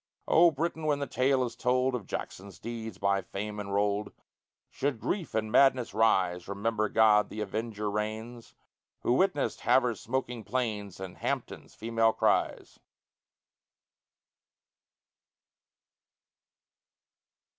[0.27, 0.87] O Britain!
[0.87, 4.11] when the tale is told Of Jackson's deeds by fame enrolled,
[4.71, 8.55] Should grief and madness rise, Remember God, the avenger, reigns,
[9.01, 12.79] Who witnessed Havre's smoking plains, And Hampton's female cries.